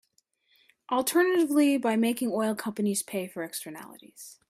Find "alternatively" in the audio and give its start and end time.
0.91-1.77